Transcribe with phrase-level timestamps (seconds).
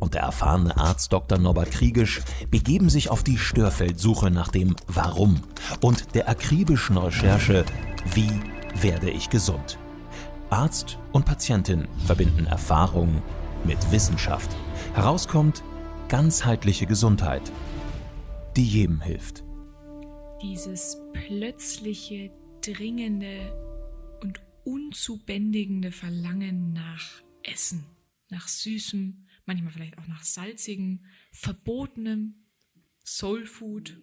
[0.00, 1.38] und der erfahrene Arzt Dr.
[1.38, 5.40] Norbert Kriegisch begeben sich auf die Störfeldsuche nach dem Warum
[5.80, 7.64] und der akribischen Recherche
[8.14, 8.32] Wie
[8.80, 9.78] werde ich gesund?
[10.48, 13.22] Arzt und Patientin verbinden Erfahrung
[13.64, 14.50] mit Wissenschaft.
[14.94, 15.62] Herauskommt
[16.08, 17.52] ganzheitliche Gesundheit,
[18.56, 19.44] die jedem hilft.
[20.42, 23.52] Dieses plötzliche, dringende
[24.22, 27.84] und unzubändigende Verlangen nach Essen,
[28.28, 32.46] nach Süßem, manchmal vielleicht auch nach salzigem, verbotenem
[33.02, 34.00] Soulfood,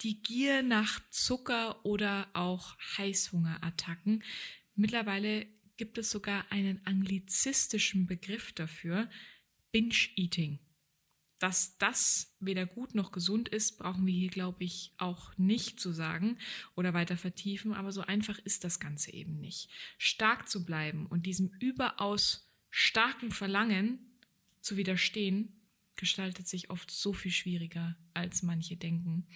[0.00, 4.24] die Gier nach Zucker oder auch Heißhungerattacken.
[4.74, 5.46] Mittlerweile
[5.76, 9.10] gibt es sogar einen anglizistischen Begriff dafür,
[9.70, 10.60] Binge-Eating.
[11.38, 15.92] Dass das weder gut noch gesund ist, brauchen wir hier, glaube ich, auch nicht zu
[15.92, 16.38] sagen
[16.74, 19.68] oder weiter vertiefen, aber so einfach ist das Ganze eben nicht.
[19.98, 24.15] Stark zu bleiben und diesem überaus starken Verlangen
[24.66, 25.52] zu widerstehen,
[25.94, 29.26] gestaltet sich oft so viel schwieriger, als manche denken.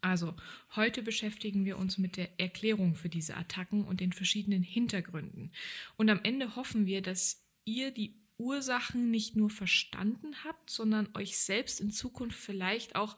[0.00, 0.34] Also,
[0.76, 5.52] heute beschäftigen wir uns mit der Erklärung für diese Attacken und den verschiedenen Hintergründen.
[5.96, 11.38] Und am Ende hoffen wir, dass ihr die Ursachen nicht nur verstanden habt, sondern euch
[11.38, 13.16] selbst in Zukunft vielleicht auch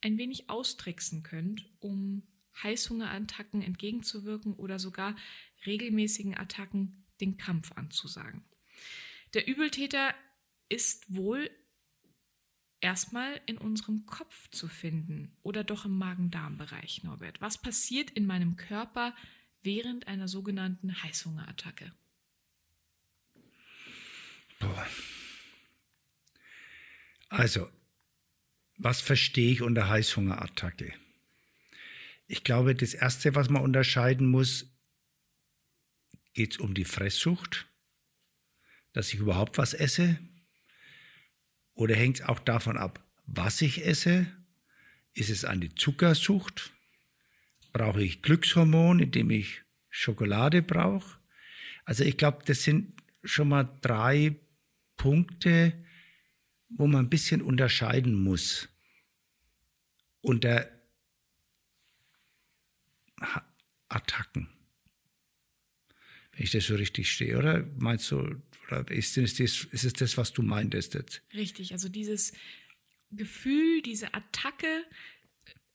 [0.00, 2.22] ein wenig austricksen könnt, um
[2.62, 5.16] Heißhungerattacken entgegenzuwirken oder sogar
[5.66, 8.44] regelmäßigen Attacken den Kampf anzusagen.
[9.34, 10.14] Der Übeltäter
[10.70, 11.50] ist wohl
[12.80, 17.40] erstmal in unserem Kopf zu finden oder doch im Magen-Darm-Bereich, Norbert.
[17.40, 19.14] Was passiert in meinem Körper
[19.62, 21.92] während einer sogenannten Heißhungerattacke?
[24.58, 24.86] Boah.
[27.28, 27.70] Also,
[28.76, 30.94] was verstehe ich unter Heißhungerattacke?
[32.26, 34.66] Ich glaube, das Erste, was man unterscheiden muss,
[36.32, 37.68] geht es um die Fresssucht,
[38.92, 40.18] dass ich überhaupt was esse,
[41.80, 44.26] oder hängt es auch davon ab, was ich esse?
[45.14, 46.72] Ist es eine Zuckersucht?
[47.72, 51.18] Brauche ich Glückshormon, indem ich Schokolade brauche?
[51.86, 54.36] Also ich glaube, das sind schon mal drei
[54.98, 55.72] Punkte,
[56.68, 58.68] wo man ein bisschen unterscheiden muss.
[60.20, 60.68] Unter
[63.88, 64.50] Attacken.
[66.32, 67.64] Wenn ich das so richtig stehe, oder?
[67.78, 71.22] Meinst du, oder ist es das, ist es das was du meintest jetzt?
[71.34, 72.32] Richtig, also dieses
[73.10, 74.84] Gefühl, diese Attacke,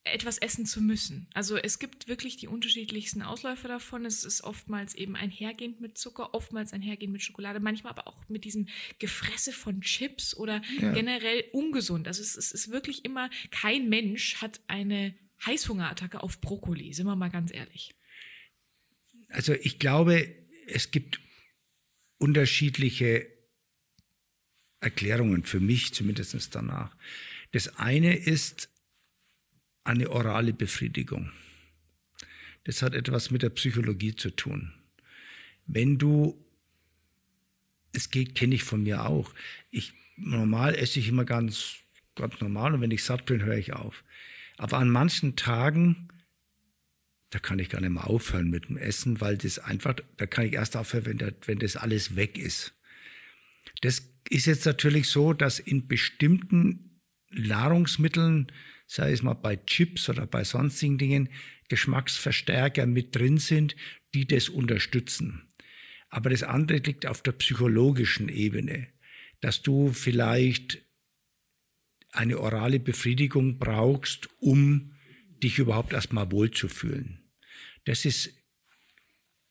[0.06, 1.28] etwas essen zu müssen.
[1.34, 4.06] Also es gibt wirklich die unterschiedlichsten Ausläufer davon.
[4.06, 8.46] Es ist oftmals eben einhergehend mit Zucker, oftmals einhergehend mit Schokolade, manchmal aber auch mit
[8.46, 8.68] diesem
[9.00, 10.92] Gefresse von Chips oder ja.
[10.94, 12.08] generell ungesund.
[12.08, 17.16] Also es, es ist wirklich immer, kein Mensch hat eine Heißhungerattacke auf Brokkoli, sind wir
[17.16, 17.96] mal ganz ehrlich.
[19.30, 20.36] Also ich glaube,
[20.68, 21.20] es gibt
[22.18, 23.28] unterschiedliche
[24.80, 26.96] Erklärungen für mich, zumindest danach.
[27.52, 28.70] Das eine ist
[29.84, 31.32] eine orale Befriedigung.
[32.66, 34.74] Das hat etwas mit der Psychologie zu tun.
[35.68, 36.44] Wenn du,
[37.94, 39.34] es geht, kenne ich von mir auch.
[39.70, 41.78] Ich, normal esse ich immer ganz,
[42.16, 44.04] ganz normal und wenn ich satt bin, höre ich auf.
[44.58, 46.10] Aber an manchen Tagen
[47.36, 50.46] da kann ich gar nicht mehr aufhören mit dem Essen, weil das einfach, da kann
[50.46, 52.74] ich erst aufhören, wenn, das, wenn das alles weg ist.
[53.82, 57.02] Das ist jetzt natürlich so, dass in bestimmten
[57.32, 58.50] Nahrungsmitteln,
[58.88, 61.28] sei es mal bei Chips oder bei sonstigen Dingen,
[61.68, 63.76] Geschmacksverstärker mit drin sind,
[64.14, 65.50] die das unterstützen.
[66.08, 68.88] Aber das andere liegt auf der psychologischen Ebene,
[69.42, 70.86] dass du vielleicht
[72.12, 74.94] eine orale Befriedigung brauchst, um
[75.44, 77.25] dich überhaupt erstmal wohlzufühlen.
[77.86, 78.34] Das ist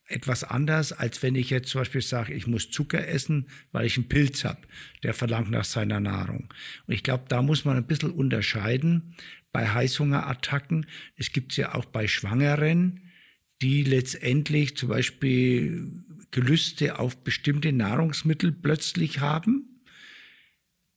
[0.07, 3.97] etwas anders, als wenn ich jetzt zum Beispiel sage, ich muss Zucker essen, weil ich
[3.97, 4.61] einen Pilz habe,
[5.03, 6.53] der verlangt nach seiner Nahrung.
[6.87, 9.15] Und ich glaube, da muss man ein bisschen unterscheiden
[9.53, 10.87] bei Heißhungerattacken.
[11.17, 13.01] Es gibt es ja auch bei Schwangeren,
[13.63, 19.83] die letztendlich zum Beispiel Gelüste auf bestimmte Nahrungsmittel plötzlich haben,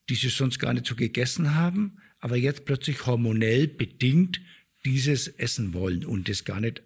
[0.10, 4.42] die sie sonst gar nicht so gegessen haben, aber jetzt plötzlich hormonell bedingt
[4.84, 6.82] dieses essen wollen und das gar nicht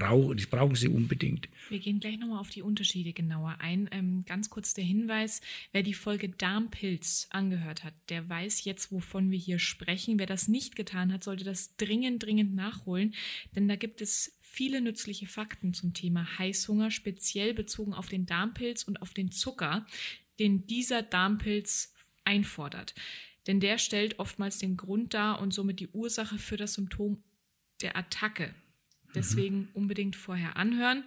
[0.00, 1.48] brauchen, das brauchen sie unbedingt.
[1.68, 3.88] Wir gehen gleich nochmal auf die Unterschiede genauer ein.
[3.92, 5.40] Ähm, ganz kurz der Hinweis,
[5.72, 10.18] wer die Folge Darmpilz angehört hat, der weiß jetzt, wovon wir hier sprechen.
[10.18, 13.14] Wer das nicht getan hat, sollte das dringend, dringend nachholen,
[13.54, 18.82] denn da gibt es viele nützliche Fakten zum Thema Heißhunger, speziell bezogen auf den Darmpilz
[18.82, 19.86] und auf den Zucker,
[20.38, 21.94] den dieser Darmpilz
[22.24, 22.94] einfordert.
[23.46, 27.22] Denn der stellt oftmals den Grund dar und somit die Ursache für das Symptom
[27.80, 28.54] der Attacke.
[29.14, 31.04] Deswegen unbedingt vorher anhören.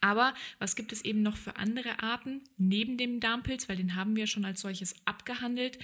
[0.00, 4.16] Aber was gibt es eben noch für andere Arten neben dem Darmpilz, weil den haben
[4.16, 5.78] wir schon als solches abgehandelt,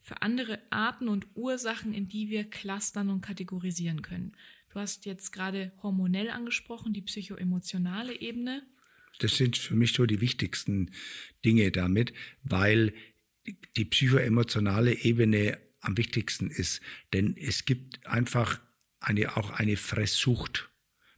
[0.00, 4.36] für andere Arten und Ursachen, in die wir clustern und kategorisieren können.
[4.70, 8.62] Du hast jetzt gerade hormonell angesprochen, die psychoemotionale Ebene.
[9.18, 10.90] Das sind für mich so die wichtigsten
[11.44, 12.12] Dinge damit,
[12.42, 12.92] weil
[13.76, 16.82] die psychoemotionale Ebene am wichtigsten ist.
[17.12, 18.60] Denn es gibt einfach
[19.04, 20.70] eine, auch eine Fresssucht,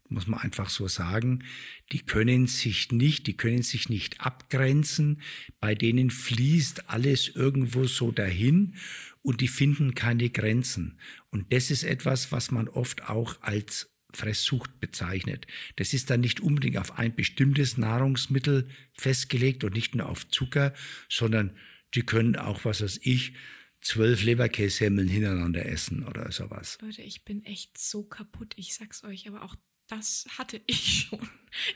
[0.09, 1.45] muss man einfach so sagen.
[1.93, 5.23] Die können sich nicht, die können sich nicht abgrenzen.
[5.61, 8.77] Bei denen fließt alles irgendwo so dahin
[9.23, 10.99] und die finden keine Grenzen.
[11.31, 15.47] Und das ist etwas, was man oft auch als Fresssucht bezeichnet.
[15.77, 20.73] Das ist dann nicht unbedingt auf ein bestimmtes Nahrungsmittel festgelegt und nicht nur auf Zucker,
[21.09, 21.57] sondern
[21.95, 23.35] die können auch, was weiß ich,
[23.81, 26.79] zwölf Leberkässemmeln hintereinander essen oder sowas.
[26.81, 28.55] Leute, ich bin echt so kaputt.
[28.57, 29.57] Ich sag's euch, aber auch
[29.89, 31.29] das hatte ich schon.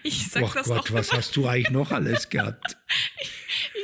[0.03, 1.19] Ich sag Och das Gott, auch was immer.
[1.19, 2.77] hast du eigentlich noch alles gehabt?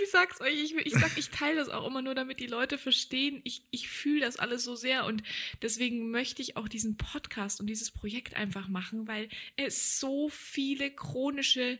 [0.03, 2.79] Ich sag's euch, ich, ich sag, ich teile das auch immer nur, damit die Leute
[2.79, 3.41] verstehen.
[3.45, 5.23] Ich, ich fühle das alles so sehr und
[5.63, 10.91] deswegen möchte ich auch diesen Podcast und dieses Projekt einfach machen, weil es so viele
[10.91, 11.79] chronische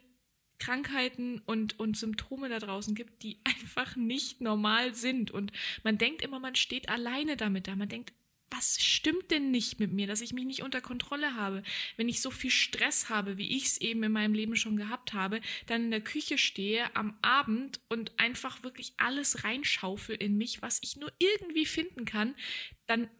[0.59, 5.31] Krankheiten und, und Symptome da draußen gibt, die einfach nicht normal sind.
[5.31, 7.77] Und man denkt immer, man steht alleine damit da.
[7.77, 8.13] Man denkt,
[8.51, 11.63] was stimmt denn nicht mit mir, dass ich mich nicht unter Kontrolle habe?
[11.97, 15.13] Wenn ich so viel Stress habe, wie ich es eben in meinem Leben schon gehabt
[15.15, 20.63] habe, dann in der Küche stehe am Abend und einfach wirklich alles reinschaufel in mich,
[20.63, 22.35] was ich nur irgendwie finden kann,
[22.87, 23.11] dann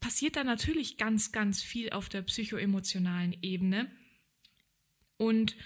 [0.00, 3.90] passiert da natürlich ganz, ganz viel auf der psychoemotionalen Ebene.
[5.16, 5.56] Und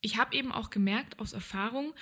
[0.00, 1.94] ich habe eben auch gemerkt aus Erfahrung,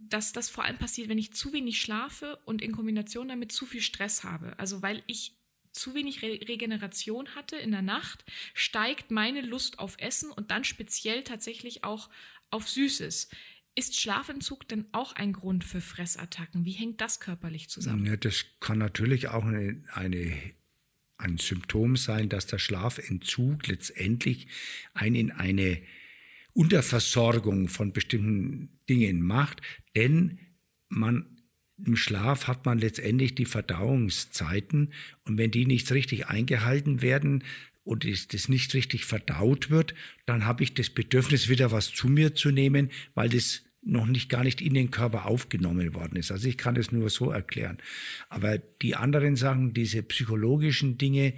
[0.00, 3.66] dass das vor allem passiert, wenn ich zu wenig schlafe und in Kombination damit zu
[3.66, 4.58] viel Stress habe.
[4.58, 5.34] Also weil ich
[5.72, 8.24] zu wenig Re Regeneration hatte in der Nacht,
[8.54, 12.10] steigt meine Lust auf Essen und dann speziell tatsächlich auch
[12.50, 13.28] auf Süßes.
[13.74, 16.64] Ist Schlafentzug denn auch ein Grund für Fressattacken?
[16.64, 18.06] Wie hängt das körperlich zusammen?
[18.06, 20.54] Ja, das kann natürlich auch eine, eine,
[21.16, 24.48] ein Symptom sein, dass der Schlafentzug letztendlich
[24.94, 25.80] einen in eine
[26.58, 29.62] Unterversorgung von bestimmten Dingen macht,
[29.94, 30.40] denn
[30.88, 31.38] man
[31.86, 37.44] im Schlaf hat man letztendlich die Verdauungszeiten und wenn die nicht richtig eingehalten werden
[37.84, 39.94] und das nicht richtig verdaut wird,
[40.26, 44.28] dann habe ich das Bedürfnis, wieder was zu mir zu nehmen, weil das noch nicht
[44.28, 46.32] gar nicht in den Körper aufgenommen worden ist.
[46.32, 47.78] Also ich kann das nur so erklären.
[48.30, 51.34] Aber die anderen Sachen, diese psychologischen Dinge,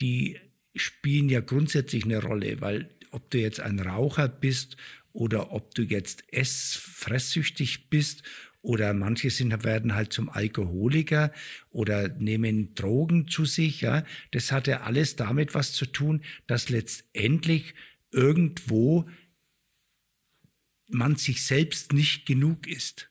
[0.00, 0.38] die
[0.74, 4.76] spielen ja grundsätzlich eine Rolle, weil ob du jetzt ein Raucher bist
[5.12, 8.22] oder ob du jetzt essfresssüchtig bist
[8.60, 11.32] oder manche sind, werden halt zum Alkoholiker
[11.70, 13.80] oder nehmen Drogen zu sich.
[13.80, 14.04] Ja.
[14.32, 17.74] Das hat ja alles damit was zu tun, dass letztendlich
[18.10, 19.08] irgendwo
[20.88, 23.10] man sich selbst nicht genug ist.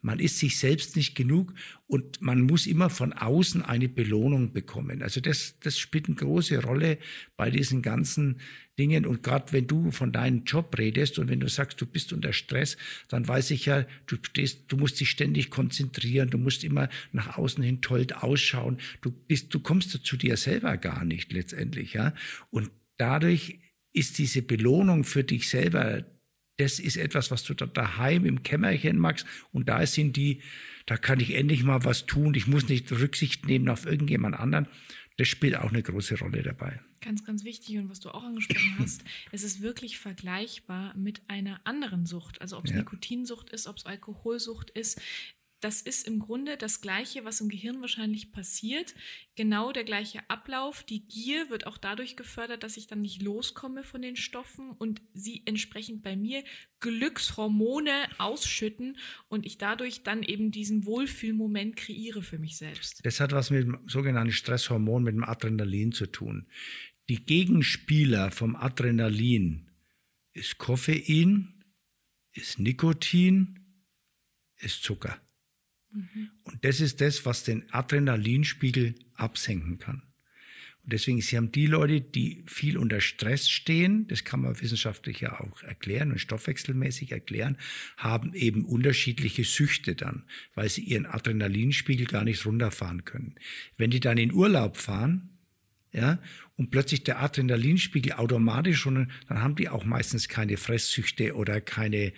[0.00, 1.52] Man ist sich selbst nicht genug
[1.88, 5.02] und man muss immer von außen eine Belohnung bekommen.
[5.02, 6.98] Also das, das spielt eine große Rolle
[7.36, 8.40] bei diesen ganzen
[8.78, 9.06] Dingen.
[9.06, 12.32] Und gerade wenn du von deinem Job redest und wenn du sagst, du bist unter
[12.32, 12.76] Stress,
[13.08, 17.36] dann weiß ich ja, du stehst, du musst dich ständig konzentrieren, du musst immer nach
[17.36, 18.78] außen hin toll ausschauen.
[19.00, 22.14] Du bist, du kommst zu dir selber gar nicht letztendlich, ja.
[22.50, 23.58] Und dadurch
[23.92, 26.04] ist diese Belohnung für dich selber
[26.58, 29.26] das ist etwas, was du da daheim im Kämmerchen magst.
[29.52, 30.42] Und da sind die,
[30.86, 32.34] da kann ich endlich mal was tun.
[32.34, 34.66] Ich muss nicht Rücksicht nehmen auf irgendjemand anderen.
[35.16, 36.80] Das spielt auch eine große Rolle dabei.
[37.00, 41.60] Ganz, ganz wichtig und was du auch angesprochen hast, es ist wirklich vergleichbar mit einer
[41.64, 42.40] anderen Sucht.
[42.40, 42.78] Also ob es Ja.
[42.78, 45.00] Nikotinsucht ist, ob es Alkoholsucht ist.
[45.60, 48.94] Das ist im Grunde das Gleiche, was im Gehirn wahrscheinlich passiert.
[49.34, 50.84] Genau der gleiche Ablauf.
[50.84, 55.02] Die Gier wird auch dadurch gefördert, dass ich dann nicht loskomme von den Stoffen und
[55.14, 56.44] sie entsprechend bei mir
[56.78, 58.98] Glückshormone ausschütten
[59.28, 63.04] und ich dadurch dann eben diesen Wohlfühlmoment kreiere für mich selbst.
[63.04, 66.46] Das hat was mit dem sogenannten Stresshormon, mit dem Adrenalin zu tun.
[67.08, 69.70] Die Gegenspieler vom Adrenalin
[70.34, 71.64] ist Koffein,
[72.32, 73.58] ist Nikotin,
[74.58, 75.20] ist Zucker.
[76.42, 80.02] Und das ist das, was den Adrenalinspiegel absenken kann.
[80.88, 85.20] Und deswegen, Sie haben die Leute, die viel unter Stress stehen, das kann man wissenschaftlich
[85.20, 87.58] ja auch erklären und stoffwechselmäßig erklären,
[87.98, 93.34] haben eben unterschiedliche Süchte dann, weil sie ihren Adrenalinspiegel gar nicht runterfahren können.
[93.76, 95.28] Wenn die dann in Urlaub fahren,
[95.92, 96.20] ja,
[96.56, 102.12] und plötzlich der Adrenalinspiegel automatisch und dann haben die auch meistens keine Fresssüchte oder keine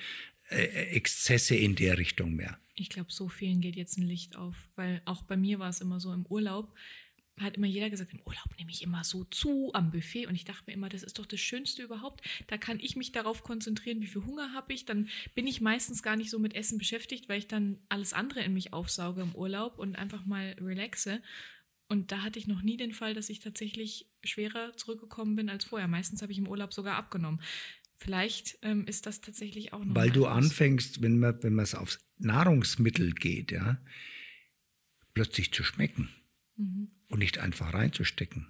[0.49, 2.59] äh, Exzesse in der Richtung mehr.
[2.81, 5.81] Ich glaube, so vielen geht jetzt ein Licht auf, weil auch bei mir war es
[5.81, 6.75] immer so im Urlaub,
[7.39, 10.45] hat immer jeder gesagt, im Urlaub nehme ich immer so zu am Buffet und ich
[10.45, 12.23] dachte mir immer, das ist doch das Schönste überhaupt.
[12.49, 14.85] Da kann ich mich darauf konzentrieren, wie viel Hunger habe ich.
[14.85, 18.41] Dann bin ich meistens gar nicht so mit Essen beschäftigt, weil ich dann alles andere
[18.41, 21.23] in mich aufsauge im Urlaub und einfach mal relaxe.
[21.89, 25.65] Und da hatte ich noch nie den Fall, dass ich tatsächlich schwerer zurückgekommen bin als
[25.65, 25.89] vorher.
[25.89, 27.41] Meistens habe ich im Urlaub sogar abgenommen.
[28.01, 29.95] Vielleicht ähm, ist das tatsächlich auch noch.
[29.95, 33.79] Weil du anfängst, wenn man wenn es aufs Nahrungsmittel geht, ja,
[35.13, 36.09] plötzlich zu schmecken
[36.57, 36.91] mhm.
[37.09, 38.47] und nicht einfach reinzustecken.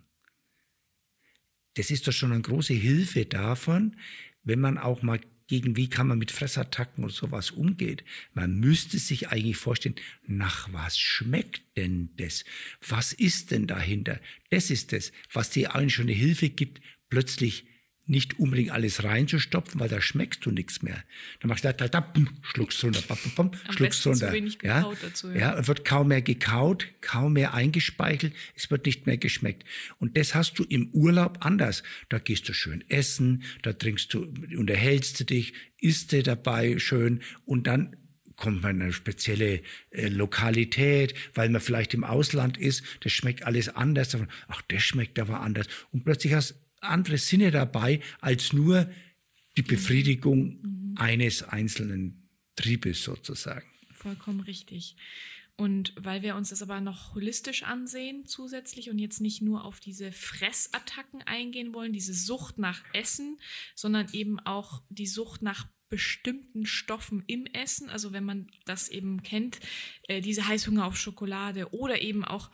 [1.75, 3.97] Das ist doch schon eine große Hilfe davon,
[4.45, 8.05] wenn man auch mal gegen wie kann man mit Fressattacken und sowas umgeht.
[8.35, 9.97] Man müsste sich eigentlich vorstellen,
[10.29, 12.45] nach was schmeckt denn das?
[12.87, 14.21] Was ist denn dahinter?
[14.51, 17.67] Das ist es, was dir eigentlich schon eine Hilfe gibt, plötzlich
[18.11, 21.03] nicht unbedingt alles reinzustopfen, weil da schmeckst du nichts mehr.
[21.41, 24.29] Dann machst du da, da, da bum, schluckst runter, bum, bum, schluckst runter.
[24.29, 25.57] Zu wenig ja, dazu, ja.
[25.57, 29.65] ja, wird kaum mehr gekaut, kaum mehr eingespeichelt, es wird nicht mehr geschmeckt.
[29.99, 31.85] Und das hast du im Urlaub anders.
[32.09, 34.23] Da gehst du schön essen, da trinkst du,
[34.57, 37.97] unterhältst du dich, isst du dabei schön und dann
[38.35, 43.45] kommt man in eine spezielle äh, Lokalität, weil man vielleicht im Ausland ist, das schmeckt
[43.45, 44.17] alles anders.
[44.49, 45.67] Ach, das schmeckt aber anders.
[45.93, 48.91] Und plötzlich hast andere Sinne dabei als nur
[49.57, 50.95] die Befriedigung mhm.
[50.97, 53.67] eines einzelnen Triebes sozusagen.
[53.93, 54.97] Vollkommen richtig.
[55.57, 59.79] Und weil wir uns das aber noch holistisch ansehen zusätzlich und jetzt nicht nur auf
[59.79, 63.39] diese Fressattacken eingehen wollen, diese Sucht nach Essen,
[63.75, 69.23] sondern eben auch die Sucht nach bestimmten Stoffen im Essen, also wenn man das eben
[69.23, 69.61] kennt,
[70.09, 72.51] äh, diese Heißhunger auf Schokolade oder eben auch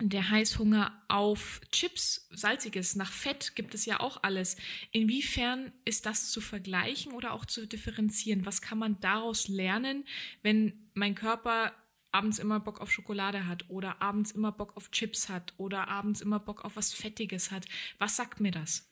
[0.00, 4.56] der Heißhunger auf Chips, salziges, nach Fett gibt es ja auch alles.
[4.92, 8.44] Inwiefern ist das zu vergleichen oder auch zu differenzieren?
[8.44, 10.04] Was kann man daraus lernen,
[10.42, 11.72] wenn mein Körper
[12.12, 16.20] abends immer Bock auf Schokolade hat oder abends immer Bock auf Chips hat oder abends
[16.20, 17.66] immer Bock auf was Fettiges hat?
[17.98, 18.90] Was sagt mir das?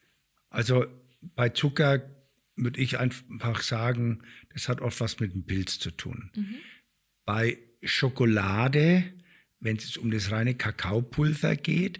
[0.49, 0.85] Also
[1.21, 2.09] bei Zucker
[2.55, 6.31] würde ich einfach sagen, das hat oft was mit dem Pilz zu tun.
[6.35, 6.55] Mhm.
[7.25, 9.14] Bei Schokolade
[9.65, 11.99] wenn es um das reine Kakaopulver geht,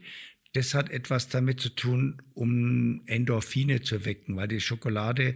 [0.53, 5.35] das hat etwas damit zu tun, um Endorphine zu wecken, weil die Schokolade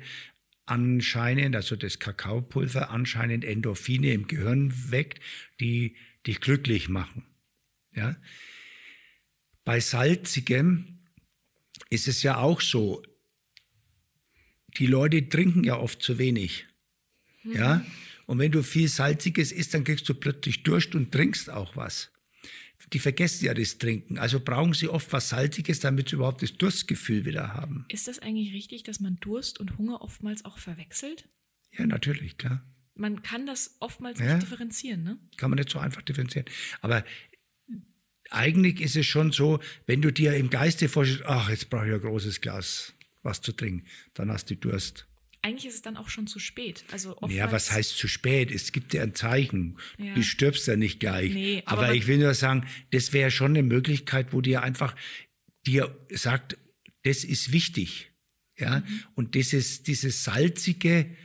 [0.65, 5.19] anscheinend, also das Kakaopulver anscheinend Endorphine im Gehirn weckt,
[5.59, 5.95] die
[6.27, 7.25] dich glücklich machen.
[7.95, 8.15] Ja?
[9.65, 10.99] Bei salzigem
[11.89, 13.01] ist es ja auch so,
[14.77, 16.67] die Leute trinken ja oft zu wenig.
[17.43, 17.53] Mhm.
[17.53, 17.85] Ja?
[18.27, 22.11] Und wenn du viel Salziges isst, dann kriegst du plötzlich Durst und trinkst auch was
[22.93, 24.17] die vergessen ja das Trinken.
[24.17, 27.85] Also brauchen sie oft was Salziges, damit sie überhaupt das Durstgefühl wieder haben.
[27.89, 31.27] Ist das eigentlich richtig, dass man Durst und Hunger oftmals auch verwechselt?
[31.71, 32.63] Ja, natürlich, klar.
[32.95, 35.19] Man kann das oftmals ja, nicht differenzieren, ne?
[35.37, 36.45] Kann man nicht so einfach differenzieren.
[36.81, 37.05] Aber
[38.29, 41.93] eigentlich ist es schon so, wenn du dir im Geiste vorstellst, ach, jetzt brauche ich
[41.93, 45.08] ein großes Glas was zu trinken, dann hast du Durst
[45.41, 46.83] eigentlich ist es dann auch schon zu spät.
[46.91, 48.51] Also ja, was heißt zu spät?
[48.51, 49.77] Es gibt ja ein Zeichen.
[49.97, 50.13] Ja.
[50.13, 51.33] Du stirbst ja nicht gleich.
[51.33, 54.95] Nee, aber, aber ich will nur sagen, das wäre schon eine Möglichkeit, wo dir einfach
[55.65, 56.57] dir sagt,
[57.03, 58.11] das ist wichtig.
[58.57, 59.03] Ja, mhm.
[59.15, 61.15] und dieses, dieses salzige,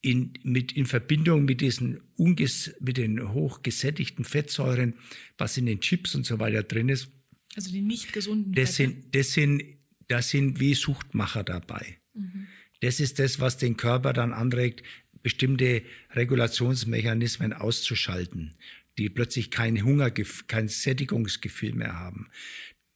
[0.00, 4.94] in, mit, in Verbindung mit diesen unges, mit den hochgesättigten Fettsäuren,
[5.36, 7.10] was in den Chips und so weiter drin ist.
[7.54, 8.92] Also die nicht gesunden das Fette.
[8.92, 9.62] Sind, das sind,
[10.06, 11.98] das sind wie Suchtmacher dabei.
[12.14, 12.46] Mhm.
[12.80, 14.82] Das ist das, was den Körper dann anregt,
[15.22, 15.82] bestimmte
[16.12, 18.54] Regulationsmechanismen auszuschalten,
[18.98, 22.30] die plötzlich kein Hunger, kein Sättigungsgefühl mehr haben.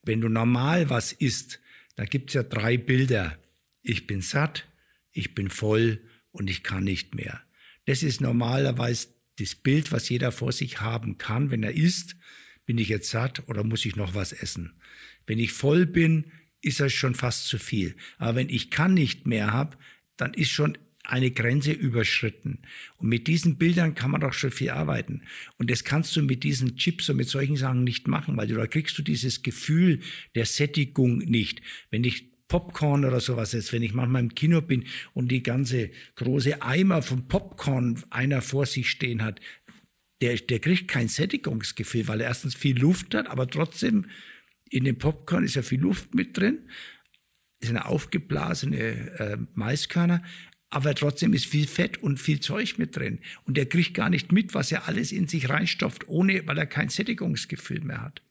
[0.03, 1.59] Wenn du normal was isst,
[1.95, 3.37] da gibt's ja drei Bilder.
[3.81, 4.65] Ich bin satt,
[5.11, 7.41] ich bin voll und ich kann nicht mehr.
[7.85, 12.15] Das ist normalerweise das Bild, was jeder vor sich haben kann, wenn er isst.
[12.65, 14.73] Bin ich jetzt satt oder muss ich noch was essen?
[15.25, 16.31] Wenn ich voll bin,
[16.63, 17.95] ist das schon fast zu viel.
[18.17, 19.77] Aber wenn ich kann nicht mehr habe,
[20.17, 22.59] dann ist schon eine Grenze überschritten.
[22.97, 25.21] Und mit diesen Bildern kann man doch schon viel arbeiten.
[25.57, 28.55] Und das kannst du mit diesen Chips und mit solchen Sachen nicht machen, weil du,
[28.55, 29.99] da kriegst du dieses Gefühl
[30.35, 31.61] der Sättigung nicht.
[31.91, 35.89] Wenn ich Popcorn oder sowas ist, wenn ich manchmal im Kino bin und die ganze
[36.15, 39.41] große Eimer von Popcorn einer vor sich stehen hat,
[40.21, 44.05] der, der kriegt kein Sättigungsgefühl, weil er erstens viel Luft hat, aber trotzdem
[44.73, 46.67] in dem Popcorn ist ja viel Luft mit drin,
[47.59, 48.79] ist eine aufgeblasene
[49.19, 50.23] äh, Maiskörner,
[50.69, 53.19] aber trotzdem ist viel Fett und viel Zeug mit drin.
[53.45, 56.65] Und er kriegt gar nicht mit, was er alles in sich reinstopft, ohne, weil er
[56.65, 58.23] kein Sättigungsgefühl mehr hat.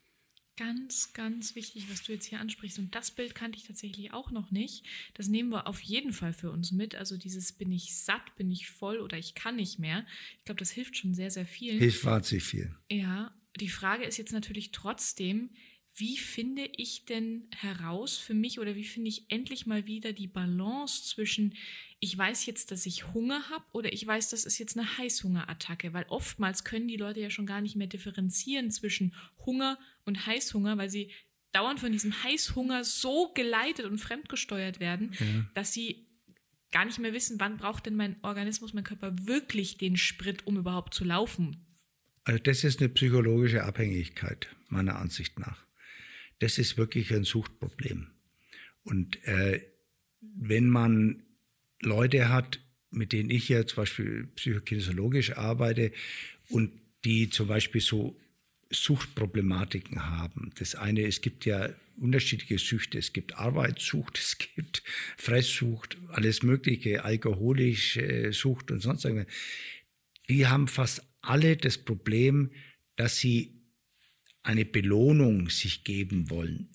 [0.56, 2.80] ganz, ganz wichtig, was du jetzt hier ansprichst.
[2.80, 4.84] Und das Bild kannte ich tatsächlich auch noch nicht.
[5.14, 6.96] Das nehmen wir auf jeden Fall für uns mit.
[6.96, 10.04] Also dieses bin ich satt, bin ich voll oder ich kann nicht mehr.
[10.38, 11.78] Ich glaube, das hilft schon sehr, sehr viel.
[11.78, 12.74] Hilft wahnsinnig viel.
[12.90, 15.50] Ja, die Frage ist jetzt natürlich trotzdem,
[15.94, 20.26] wie finde ich denn heraus für mich oder wie finde ich endlich mal wieder die
[20.26, 21.54] Balance zwischen,
[22.00, 25.92] ich weiß jetzt, dass ich Hunger habe oder ich weiß, das ist jetzt eine Heißhungerattacke,
[25.92, 30.78] weil oftmals können die Leute ja schon gar nicht mehr differenzieren zwischen Hunger und Heißhunger,
[30.78, 31.10] weil sie
[31.52, 35.26] dauernd von diesem Heißhunger so geleitet und fremdgesteuert werden, ja.
[35.54, 36.06] dass sie
[36.70, 40.56] gar nicht mehr wissen, wann braucht denn mein Organismus, mein Körper wirklich den Sprit, um
[40.56, 41.66] überhaupt zu laufen.
[42.24, 45.66] Also das ist eine psychologische Abhängigkeit, meiner Ansicht nach
[46.42, 48.08] das ist wirklich ein Suchtproblem.
[48.84, 49.62] Und äh,
[50.20, 51.22] wenn man
[51.80, 55.92] Leute hat, mit denen ich ja zum Beispiel psychokinesiologisch arbeite
[56.48, 56.72] und
[57.04, 58.18] die zum Beispiel so
[58.70, 60.50] Suchtproblematiken haben.
[60.58, 62.98] Das eine, es gibt ja unterschiedliche Süchte.
[62.98, 64.82] Es gibt Arbeitssucht, es gibt
[65.16, 69.32] Fresssucht, alles Mögliche, alkoholische Sucht und sonst irgendwas.
[70.28, 72.50] Die haben fast alle das Problem,
[72.96, 73.61] dass sie
[74.42, 76.70] eine Belohnung sich geben wollen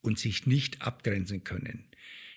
[0.00, 1.88] und sich nicht abgrenzen können.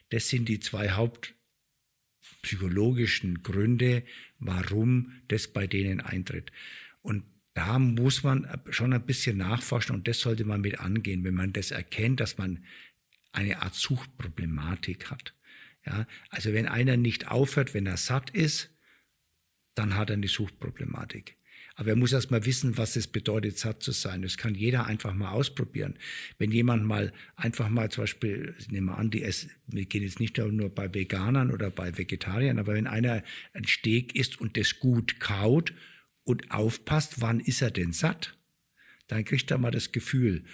[0.10, 4.04] Das sind die zwei hauptpsychologischen Gründe,
[4.40, 6.52] warum das bei denen eintritt.
[7.02, 7.24] Und
[7.54, 11.54] da muss man schon ein bisschen nachforschen und das sollte man mit angehen, wenn man
[11.54, 12.66] das erkennt, dass man
[13.32, 15.34] eine Art Suchtproblematik hat.
[15.86, 18.72] Ja, also wenn einer nicht aufhört, wenn er satt ist,
[19.76, 21.38] dann hat er eine Suchtproblematik.
[21.76, 24.22] Aber er muss erst mal wissen, was es bedeutet, satt zu sein.
[24.22, 26.00] Das kann jeder einfach mal ausprobieren.
[26.38, 30.22] Wenn jemand mal einfach mal zum Beispiel, nehmen wir an, die essen, wir gehen jetzt
[30.22, 34.80] nicht nur bei Veganern oder bei Vegetariern, aber wenn einer ein Steak isst und das
[34.80, 35.74] gut kaut
[36.24, 38.38] und aufpasst, wann ist er denn satt?
[39.08, 40.46] Dann kriegt er mal das Gefühl.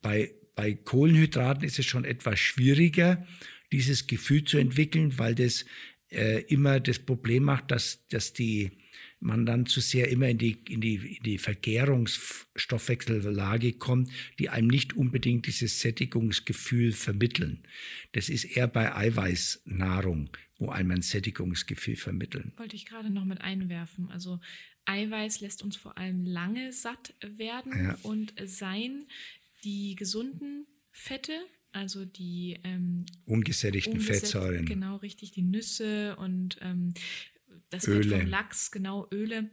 [0.00, 3.26] Bei, bei Kohlenhydraten ist es schon etwas schwieriger,
[3.72, 5.64] dieses Gefühl zu entwickeln, weil das
[6.10, 8.77] äh, immer das Problem macht, dass, dass die,
[9.20, 14.68] man dann zu sehr immer in die, in die, in die Vergärungsstoffwechsellage kommt, die einem
[14.68, 17.64] nicht unbedingt dieses Sättigungsgefühl vermitteln.
[18.12, 22.52] Das ist eher bei Eiweißnahrung, wo einem ein Sättigungsgefühl vermitteln.
[22.56, 24.08] Wollte ich gerade noch mit einwerfen.
[24.10, 24.38] Also
[24.84, 27.98] Eiweiß lässt uns vor allem lange satt werden ja.
[28.02, 29.04] und sein
[29.64, 31.32] die gesunden Fette,
[31.72, 34.64] also die ähm, ungesättigten ungesättigt, Fettsäuren.
[34.64, 36.94] Genau, richtig, die Nüsse und ähm,
[37.70, 38.08] das Öle.
[38.08, 39.50] Fett vom Lachs, genau, Öle.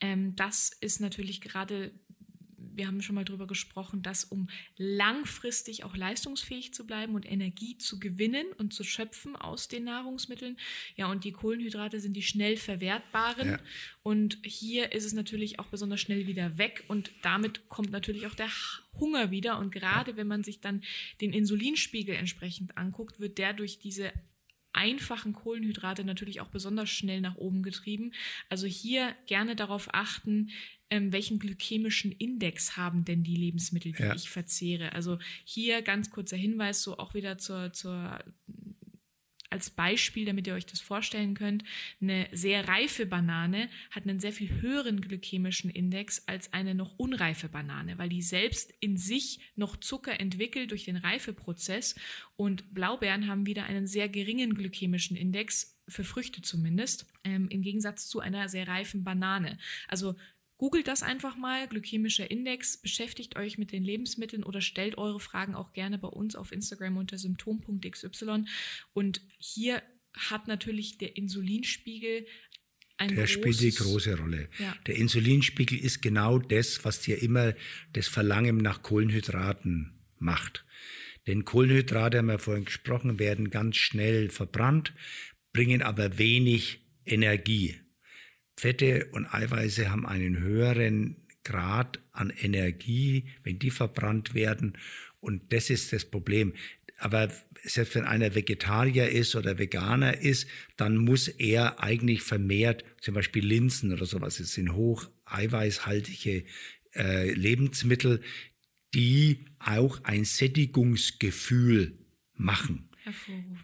[0.00, 1.92] Ähm, das ist natürlich gerade,
[2.56, 7.78] wir haben schon mal drüber gesprochen, dass um langfristig auch leistungsfähig zu bleiben und Energie
[7.78, 10.56] zu gewinnen und zu schöpfen aus den Nahrungsmitteln.
[10.96, 13.48] Ja, und die Kohlenhydrate sind die schnell verwertbaren.
[13.48, 13.58] Ja.
[14.02, 18.34] Und hier ist es natürlich auch besonders schnell wieder weg und damit kommt natürlich auch
[18.34, 18.50] der
[18.98, 19.58] Hunger wieder.
[19.58, 20.82] Und gerade wenn man sich dann
[21.20, 24.12] den Insulinspiegel entsprechend anguckt, wird der durch diese
[24.74, 28.12] einfachen Kohlenhydrate natürlich auch besonders schnell nach oben getrieben.
[28.48, 30.50] Also hier gerne darauf achten,
[30.90, 34.14] ähm, welchen glykämischen Index haben denn die Lebensmittel, die ja.
[34.14, 34.92] ich verzehre.
[34.92, 38.18] Also hier ganz kurzer Hinweis, so auch wieder zur, zur
[39.54, 41.62] als Beispiel, damit ihr euch das vorstellen könnt,
[42.00, 47.48] eine sehr reife Banane hat einen sehr viel höheren glykämischen Index als eine noch unreife
[47.48, 51.94] Banane, weil die selbst in sich noch Zucker entwickelt durch den Reifeprozess
[52.34, 58.08] und Blaubeeren haben wieder einen sehr geringen glykämischen Index, für Früchte zumindest, ähm, im Gegensatz
[58.08, 59.58] zu einer sehr reifen Banane.
[59.86, 60.16] Also
[60.56, 65.54] Googelt das einfach mal, glykämischer Index, beschäftigt euch mit den Lebensmitteln oder stellt eure Fragen
[65.54, 68.08] auch gerne bei uns auf Instagram unter symptom.xy.
[68.92, 69.82] Und hier
[70.14, 72.26] hat natürlich der Insulinspiegel
[72.96, 74.48] ein der spielt die große Rolle.
[74.58, 74.76] Ja.
[74.86, 77.54] Der Insulinspiegel ist genau das, was dir immer
[77.92, 80.64] das Verlangen nach Kohlenhydraten macht.
[81.26, 84.92] Denn Kohlenhydrate, haben wir vorhin gesprochen, werden ganz schnell verbrannt,
[85.52, 87.80] bringen aber wenig Energie.
[88.56, 94.78] Fette und Eiweiße haben einen höheren Grad an Energie, wenn die verbrannt werden.
[95.20, 96.54] Und das ist das Problem.
[96.98, 97.30] Aber
[97.64, 103.44] selbst wenn einer Vegetarier ist oder Veganer ist, dann muss er eigentlich vermehrt zum Beispiel
[103.44, 104.38] Linsen oder sowas.
[104.38, 106.44] Das sind hoch eiweißhaltige
[106.94, 108.20] äh, Lebensmittel,
[108.94, 111.98] die auch ein Sättigungsgefühl
[112.34, 112.88] machen.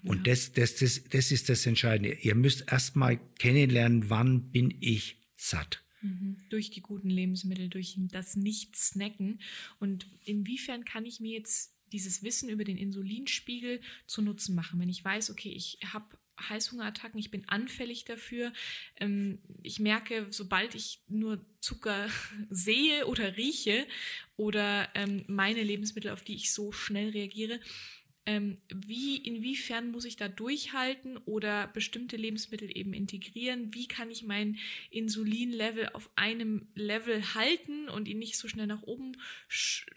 [0.05, 0.33] Und ja.
[0.33, 2.15] das, das, das, das ist das Entscheidende.
[2.15, 5.83] Ihr müsst erstmal kennenlernen, wann bin ich satt.
[6.03, 6.37] Mhm.
[6.51, 9.41] Durch die guten Lebensmittel, durch das Nicht-Snacken.
[9.79, 14.89] Und inwiefern kann ich mir jetzt dieses Wissen über den Insulinspiegel zu Nutzen machen, wenn
[14.89, 16.17] ich weiß, okay, ich habe
[16.49, 17.21] Heißhungerattacken.
[17.21, 18.53] Ich bin anfällig dafür.
[18.97, 22.09] Ähm, ich merke, sobald ich nur Zucker
[22.51, 23.87] sehe oder rieche
[24.37, 27.61] oder ähm, meine Lebensmittel, auf die ich so schnell reagiere,
[28.31, 33.75] ähm, wie, inwiefern muss ich da durchhalten oder bestimmte Lebensmittel eben integrieren?
[33.75, 34.57] Wie kann ich mein
[34.91, 39.17] Insulinlevel auf einem Level halten und ihn nicht so schnell nach oben?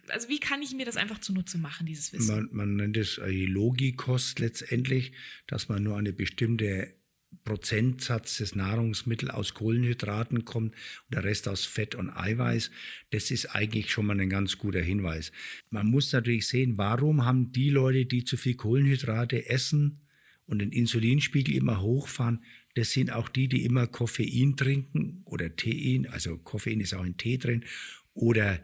[0.07, 2.35] Also wie kann ich mir das einfach zunutze machen, dieses Wissen?
[2.35, 5.11] Man, man nennt es Logikost letztendlich,
[5.45, 6.95] dass man nur eine bestimmte
[7.43, 12.71] Prozentsatz des Nahrungsmittels aus Kohlenhydraten kommt und der Rest aus Fett und Eiweiß,
[13.11, 15.31] das ist eigentlich schon mal ein ganz guter Hinweis.
[15.69, 20.01] Man muss natürlich sehen, warum haben die Leute, die zu viel Kohlenhydrate essen
[20.45, 22.43] und den Insulinspiegel immer hochfahren,
[22.75, 27.17] das sind auch die, die immer Koffein trinken oder Tein, also Koffein ist auch in
[27.17, 27.65] Tee drin,
[28.13, 28.63] oder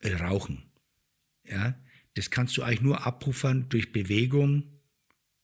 [0.00, 0.64] äh, rauchen.
[1.48, 1.78] Ja,
[2.14, 4.64] das kannst du eigentlich nur abpuffern durch Bewegung,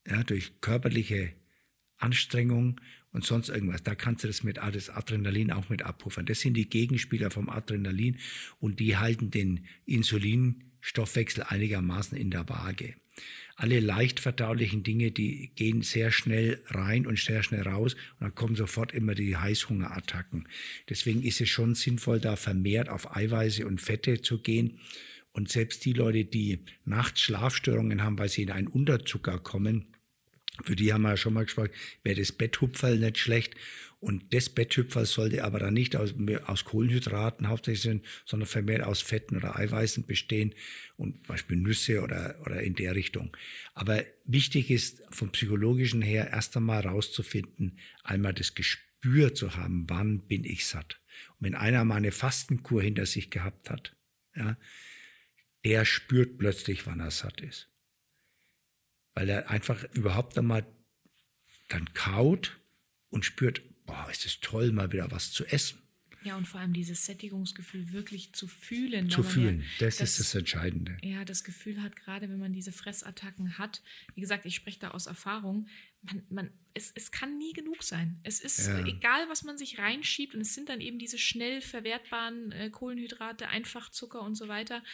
[0.07, 1.33] ja, durch körperliche
[1.98, 2.80] Anstrengung
[3.12, 3.82] und sonst irgendwas.
[3.82, 6.26] Da kannst du das mit das Adrenalin auch mit abpuffern.
[6.26, 8.18] Das sind die Gegenspieler vom Adrenalin
[8.58, 12.94] und die halten den Insulinstoffwechsel einigermaßen in der Waage.
[13.56, 18.34] Alle leicht verdaulichen Dinge, die gehen sehr schnell rein und sehr schnell raus und dann
[18.37, 20.46] kommen sofort immer die Heißhungerattacken.
[20.88, 24.78] Deswegen ist es schon sinnvoll, da vermehrt auf Eiweiße und Fette zu gehen.
[25.32, 29.87] Und selbst die Leute, die nachts Schlafstörungen haben, weil sie in einen Unterzucker kommen,
[30.64, 31.71] für die haben wir ja schon mal gesprochen,
[32.03, 33.55] wäre das Betthupferl nicht schlecht.
[34.01, 39.01] Und das Betthupferl sollte aber dann nicht aus, aus Kohlenhydraten hauptsächlich sein, sondern vermehrt aus
[39.01, 40.55] Fetten oder Eiweißen bestehen
[40.97, 43.37] und zum Beispiel Nüsse oder, oder in der Richtung.
[43.75, 50.21] Aber wichtig ist vom psychologischen her erst einmal rauszufinden, einmal das Gespür zu haben, wann
[50.21, 51.01] bin ich satt.
[51.38, 53.97] Und wenn einer mal eine Fastenkur hinter sich gehabt hat,
[54.37, 54.57] ja,
[55.64, 57.68] der spürt plötzlich, wann er satt ist
[59.18, 60.64] weil er einfach überhaupt einmal
[61.70, 62.61] dann kaut
[63.11, 65.83] und spürt, boah, ist es toll, mal wieder was zu essen.
[66.22, 69.11] Ja, und vor allem dieses Sättigungsgefühl wirklich zu fühlen.
[69.11, 70.98] Zu fühlen, ja das, das, ist das Entscheidende.
[71.02, 73.83] Ja, das Gefühl hat, gerade wenn man diese Fressattacken hat,
[74.14, 75.66] wie gesagt, ich spreche da aus Erfahrung,
[76.02, 78.20] man, man, es, es kann nie genug sein.
[78.22, 78.87] Es ist ja.
[78.87, 83.48] egal, was man sich reinschiebt, und es sind dann eben diese schnell verwertbaren äh, Kohlenhydrate,
[83.48, 84.85] Einfachzucker und so weiter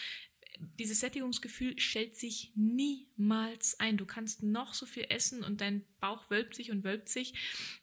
[0.79, 3.97] dieses Sättigungsgefühl stellt sich niemals ein.
[3.97, 7.35] Du kannst noch so viel essen und dein Bauch wölbt sich und wölbt sich.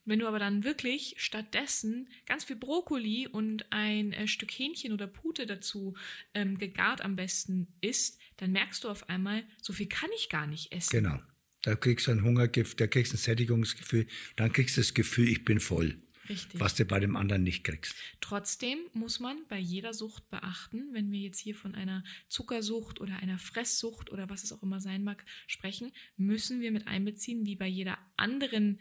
[0.06, 5.08] Wenn du aber dann wirklich stattdessen ganz viel Brokkoli und ein äh, Stück Hähnchen oder
[5.08, 5.96] Pute dazu
[6.34, 10.48] ähm, gegart am besten isst, dann merkst du auf einmal, so viel kann ich gar
[10.48, 11.04] nicht essen.
[11.04, 11.20] Genau.
[11.64, 15.28] Da kriegst du ein Hungergefühl, da kriegst du ein Sättigungsgefühl, dann kriegst du das Gefühl,
[15.28, 16.02] ich bin voll.
[16.30, 16.60] Richtig.
[16.60, 17.96] was du bei dem anderen nicht kriegst.
[18.20, 23.18] Trotzdem muss man bei jeder Sucht beachten, wenn wir jetzt hier von einer Zuckersucht oder
[23.18, 27.56] einer Fresssucht oder was es auch immer sein mag sprechen, müssen wir mit einbeziehen, wie
[27.56, 28.80] bei jeder anderen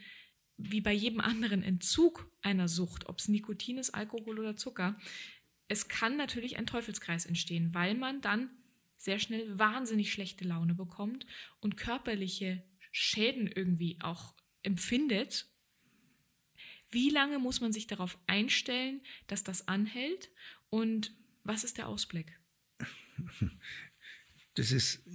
[0.63, 4.95] wie bei jedem anderen Entzug einer Sucht, ob es Nikotin ist, Alkohol oder Zucker,
[5.67, 8.49] es kann natürlich ein Teufelskreis entstehen, weil man dann
[8.97, 11.25] sehr schnell wahnsinnig schlechte Laune bekommt
[11.59, 15.47] und körperliche Schäden irgendwie auch empfindet
[16.91, 20.29] wie lange muss man sich darauf einstellen, dass das anhält?
[20.69, 22.39] Und was ist der Ausblick?
[24.55, 25.07] Das ist,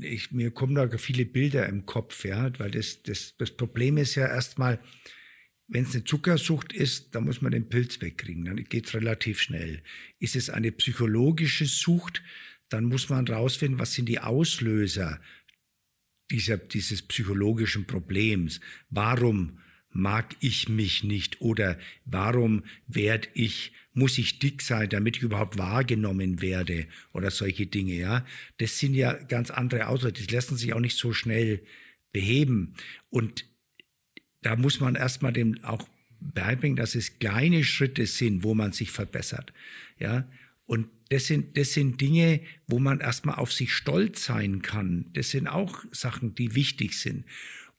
[0.00, 4.16] ich, mir kommen da viele Bilder im Kopf, ja, weil das, das, das Problem ist
[4.16, 4.80] ja erstmal,
[5.68, 9.40] wenn es eine Zuckersucht ist, dann muss man den Pilz wegkriegen, dann geht es relativ
[9.40, 9.84] schnell.
[10.18, 12.20] Ist es eine psychologische Sucht,
[12.68, 15.20] dann muss man rausfinden, was sind die Auslöser
[16.32, 18.60] dieser, dieses psychologischen Problems.
[18.90, 19.60] Warum
[19.94, 25.56] mag ich mich nicht oder warum werde ich, muss ich dick sein, damit ich überhaupt
[25.56, 28.26] wahrgenommen werde oder solche Dinge, ja.
[28.58, 31.62] Das sind ja ganz andere Auslöser, die lassen sich auch nicht so schnell
[32.12, 32.74] beheben
[33.08, 33.46] und
[34.42, 35.88] da muss man erstmal dem auch
[36.20, 39.52] beibringen, dass es kleine Schritte sind, wo man sich verbessert,
[39.98, 40.28] ja.
[40.66, 45.10] Und das sind, das sind Dinge, wo man erstmal auf sich stolz sein kann.
[45.12, 47.26] Das sind auch Sachen, die wichtig sind.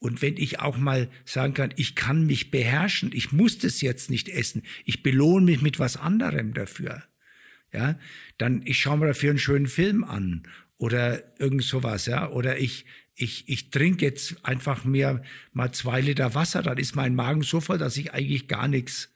[0.06, 4.12] Und wenn ich auch mal sagen kann, ich kann mich beherrschen, ich muss das jetzt
[4.12, 7.02] nicht essen, ich belohne mich mit was anderem dafür,
[7.74, 7.98] ja,
[8.38, 10.44] dann ich schaue mir dafür einen schönen Film an
[10.78, 16.36] oder irgend sowas, ja, oder ich, ich, ich trinke jetzt einfach mir mal zwei Liter
[16.36, 19.10] Wasser, dann ist mein Magen so voll, dass ich eigentlich gar nichts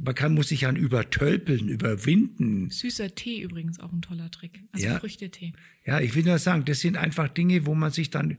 [0.00, 2.70] man kann, muss sich an übertölpeln, überwinden.
[2.70, 4.62] Süßer Tee übrigens auch ein toller Trick.
[4.72, 4.98] Also ja.
[5.00, 5.52] Früchtetee.
[5.84, 8.38] Ja, ich will nur sagen, das sind einfach Dinge, wo man sich dann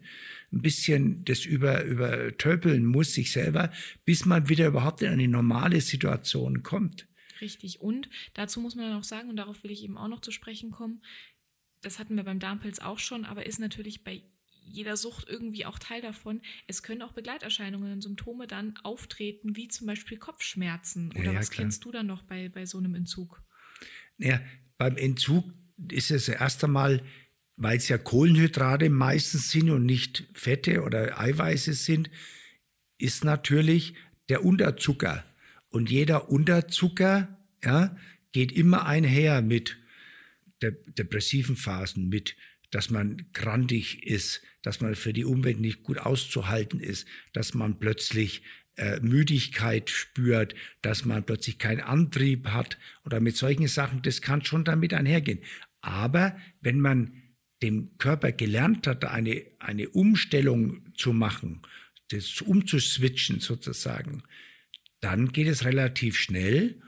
[0.51, 3.71] ein bisschen das über, übertölpeln muss, sich selber,
[4.05, 7.07] bis man wieder überhaupt in eine normale Situation kommt.
[7.41, 7.81] Richtig.
[7.81, 10.31] Und dazu muss man dann auch sagen, und darauf will ich eben auch noch zu
[10.31, 11.01] sprechen kommen,
[11.81, 14.23] das hatten wir beim Darmpilz auch schon, aber ist natürlich bei
[14.71, 16.41] jeder Sucht irgendwie auch Teil davon.
[16.67, 21.11] Es können auch Begleiterscheinungen und Symptome dann auftreten, wie zum Beispiel Kopfschmerzen.
[21.11, 21.63] Oder Ja, ja, was klar.
[21.63, 23.41] kennst du dann noch bei, bei so einem Entzug?
[24.17, 24.41] Ja,
[24.77, 25.45] beim Entzug
[25.91, 27.03] ist es erst einmal,
[27.59, 32.09] weil es ja Kohlenhydrate meistens sind und nicht Fette oder Eiweiße sind,
[32.97, 33.95] ist natürlich
[34.29, 35.25] der Unterzucker.
[35.69, 37.95] Und jeder Unterzucker ja,
[38.31, 39.77] geht immer einher mit
[40.61, 42.37] de depressiven Phasen, mit,
[42.71, 47.79] dass man grantig ist, dass man für die Umwelt nicht gut auszuhalten ist, dass man
[47.79, 48.41] plötzlich
[48.75, 54.45] äh, Müdigkeit spürt, dass man plötzlich keinen Antrieb hat oder mit solchen Sachen, das kann
[54.45, 55.39] schon damit einhergehen.
[55.81, 57.13] Aber wenn man
[57.61, 61.61] dem Körper gelernt hat, eine, eine Umstellung zu machen,
[62.09, 64.23] das umzuswitchen sozusagen,
[65.01, 66.81] dann geht es relativ schnell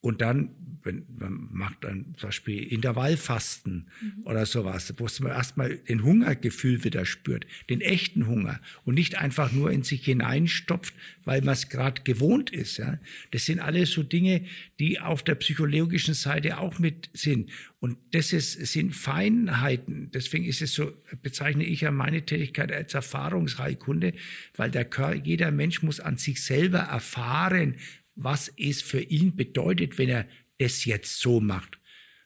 [0.00, 0.50] und dann,
[0.84, 3.90] wenn man macht dann zum Beispiel Intervallfasten
[4.24, 9.50] oder sowas, wo man erstmal den Hungergefühl wieder spürt, den echten Hunger und nicht einfach
[9.50, 12.76] nur in sich hineinstopft, weil man es gerade gewohnt ist.
[12.76, 13.00] Ja.
[13.32, 14.44] Das sind alles so Dinge,
[14.78, 17.50] die auf der psychologischen Seite auch mit sind.
[17.80, 20.10] Und das ist, sind Feinheiten.
[20.12, 24.14] Deswegen ist es so, bezeichne ich ja meine Tätigkeit als Erfahrungsheilkunde,
[24.56, 27.74] weil der Körper, jeder Mensch muss an sich selber erfahren,
[28.18, 30.26] was es für ihn bedeutet, wenn er
[30.58, 31.78] das jetzt so macht.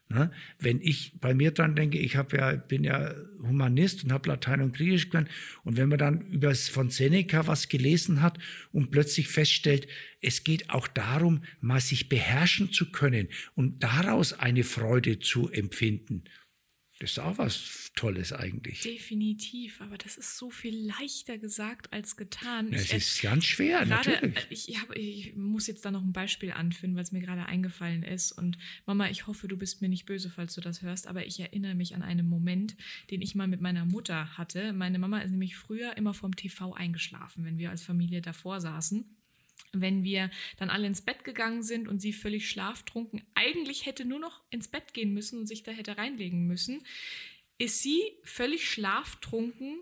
[0.09, 0.31] Ne?
[0.59, 4.61] Wenn ich bei mir dran denke, ich habe ja, bin ja Humanist und habe Latein
[4.61, 5.31] und Griechisch gelernt,
[5.65, 8.39] und wenn man dann über von Seneca was gelesen hat
[8.73, 9.87] und plötzlich feststellt,
[10.21, 16.25] es geht auch darum, mal sich beherrschen zu können und daraus eine Freude zu empfinden.
[17.03, 18.83] Das ist auch was Tolles eigentlich.
[18.83, 22.73] Definitiv, aber das ist so viel leichter gesagt als getan.
[22.73, 24.37] Ich, es ist ganz schwer, Gerade, natürlich.
[24.37, 27.45] äh, ich, hab, ich muss jetzt da noch ein Beispiel anführen, weil es mir gerade
[27.47, 28.31] eingefallen ist.
[28.31, 31.41] Und Mama, ich hoffe, du bist mir nicht böse, falls du das hörst, aber ich
[31.41, 32.77] erinnere mich an einen Moment,
[33.11, 34.73] den ich mal mit meiner Mutter hatte.
[34.73, 39.22] Meine Mama ist nämlich früher immer vom TV eingeschlafen, wenn wir als Familie davor saßen.
[39.73, 44.19] Wenn wir dann alle ins Bett gegangen sind und sie völlig schlaftrunken eigentlich hätte nur
[44.19, 46.83] noch ins Bett gehen müssen und sich da hätte reinlegen müssen,
[47.59, 49.81] ist sie völlig schlaftrunken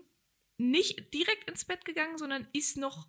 [0.57, 3.07] nicht direkt ins Bett gegangen, sondern ist noch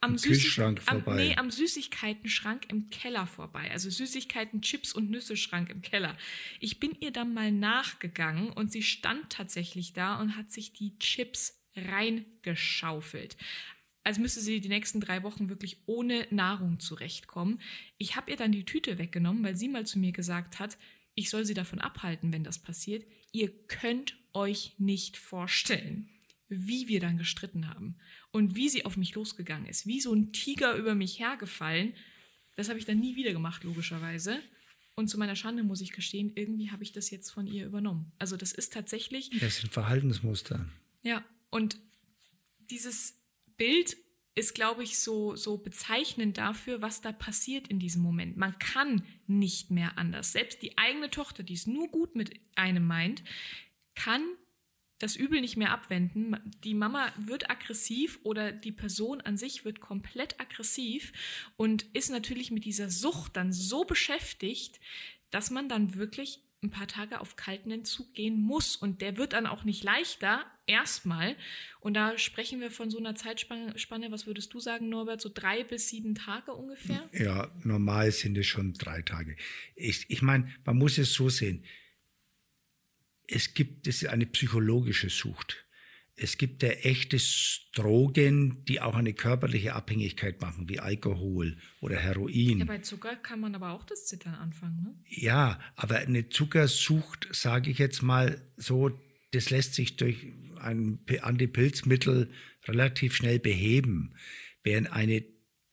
[0.00, 3.70] am, Süßig- am, nee, am Süßigkeiten-Schrank im Keller vorbei.
[3.70, 6.18] Also Süßigkeiten, Chips und Nüsse-Schrank im Keller.
[6.60, 10.98] Ich bin ihr dann mal nachgegangen und sie stand tatsächlich da und hat sich die
[10.98, 13.36] Chips reingeschaufelt.
[14.04, 17.60] Als müsste sie die nächsten drei Wochen wirklich ohne Nahrung zurechtkommen.
[17.98, 20.76] Ich habe ihr dann die Tüte weggenommen, weil sie mal zu mir gesagt hat,
[21.14, 23.06] ich soll sie davon abhalten, wenn das passiert.
[23.32, 26.10] Ihr könnt euch nicht vorstellen,
[26.48, 27.96] wie wir dann gestritten haben
[28.30, 31.94] und wie sie auf mich losgegangen ist, wie so ein Tiger über mich hergefallen.
[32.56, 34.38] Das habe ich dann nie wieder gemacht, logischerweise.
[34.96, 38.12] Und zu meiner Schande muss ich gestehen, irgendwie habe ich das jetzt von ihr übernommen.
[38.18, 40.68] Also das ist tatsächlich Das sind Verhaltensmuster.
[41.02, 41.78] ja, und
[42.70, 43.23] dieses
[43.56, 43.96] Bild
[44.34, 48.36] ist, glaube ich, so, so bezeichnend dafür, was da passiert in diesem Moment.
[48.36, 50.32] Man kann nicht mehr anders.
[50.32, 53.22] Selbst die eigene Tochter, die es nur gut mit einem meint,
[53.94, 54.22] kann
[54.98, 56.36] das Übel nicht mehr abwenden.
[56.64, 61.12] Die Mama wird aggressiv oder die Person an sich wird komplett aggressiv
[61.56, 64.80] und ist natürlich mit dieser Sucht dann so beschäftigt,
[65.30, 68.76] dass man dann wirklich ein paar Tage auf kalten Entzug gehen muss.
[68.76, 71.36] Und der wird dann auch nicht leichter, erstmal.
[71.80, 75.30] Und da sprechen wir von so einer Zeitspanne, Spanne, was würdest du sagen, Norbert, so
[75.32, 77.08] drei bis sieben Tage ungefähr?
[77.12, 79.36] Ja, normal sind es schon drei Tage.
[79.74, 81.64] Ich, ich meine, man muss es so sehen.
[83.26, 85.64] Es gibt, das ist eine psychologische Sucht.
[86.16, 87.18] Es gibt ja echte
[87.74, 92.60] Drogen, die auch eine körperliche Abhängigkeit machen, wie Alkohol oder Heroin.
[92.60, 94.94] Ja, bei Zucker kann man aber auch das Zittern anfangen, ne?
[95.08, 98.96] Ja, aber eine Zuckersucht, sage ich jetzt mal so,
[99.32, 102.30] das lässt sich durch ein Antipilzmittel
[102.66, 104.14] relativ schnell beheben.
[104.62, 105.24] Während eine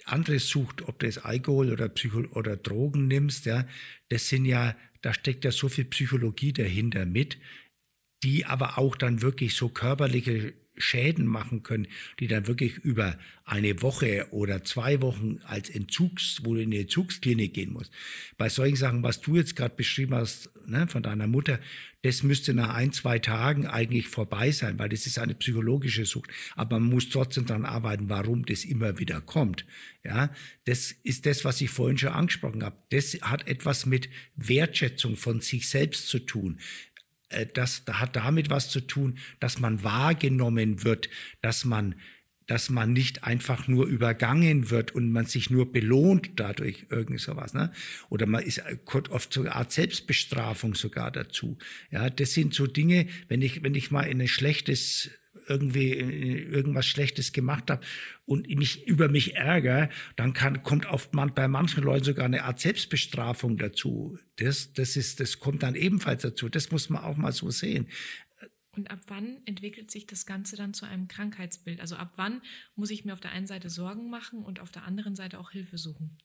[0.06, 3.68] andere Sucht, ob du jetzt Alkohol oder Psycho oder Drogen nimmst, ja,
[4.10, 7.38] das sind ja, da steckt ja so viel Psychologie dahinter mit,
[8.24, 11.88] die aber auch dann wirklich so körperliche Schäden machen können,
[12.20, 16.80] die dann wirklich über eine Woche oder zwei Wochen als Entzugs, wo du in die
[16.80, 17.92] Entzugsklinik gehen musst.
[18.38, 21.60] Bei solchen Sachen, was du jetzt gerade beschrieben hast, ne, von deiner Mutter,
[22.04, 26.32] das müsste nach ein, zwei Tagen eigentlich vorbei sein, weil das ist eine psychologische Sucht.
[26.56, 29.66] Aber man muss trotzdem daran arbeiten, warum das immer wieder kommt.
[30.04, 30.34] Ja,
[30.66, 32.76] das ist das, was ich vorhin schon angesprochen habe.
[32.90, 36.60] Das hat etwas mit Wertschätzung von sich selbst zu tun
[37.54, 41.10] das hat damit was zu tun, dass man wahrgenommen wird,
[41.42, 41.96] dass man,
[42.48, 47.54] dass man nicht einfach nur übergangen wird und man sich nur belohnt dadurch irgend sowas,
[47.54, 47.72] ne?
[48.10, 51.58] Oder man ist kommt oft so eine Art Selbstbestrafung sogar dazu.
[51.92, 55.12] Ja, das sind so Dinge, wenn ich, wenn ich mal in ein schlechtes
[55.52, 57.86] irgendwie äh, irgendwas Schlechtes gemacht habe
[58.26, 62.44] und mich über mich ärgere, dann kann, kommt oft man, bei manchen Leuten sogar eine
[62.44, 64.18] Art Selbstbestrafung dazu.
[64.38, 66.50] Das, das ist, das kommt dann ebenfalls dazu.
[66.50, 67.88] Das muss man auch mal so sehen.
[68.74, 71.82] Und ab wann entwickelt sich das Ganze dann zu einem Krankheitsbild?
[71.82, 72.42] Also ab wann
[72.76, 75.52] muss ich mir auf der einen Seite Sorgen machen und auf der anderen Seite auch
[75.52, 76.18] Hilfe suchen?